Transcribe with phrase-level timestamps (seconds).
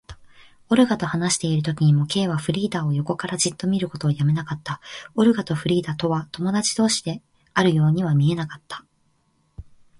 [0.69, 4.81] オルガと話しているときにも、Ｋ はフリーダを横からじっと見ることをやめなかった。
[5.13, 7.21] オルガとフリーダとは友だち同士で
[7.53, 8.83] あるようには見えなかった。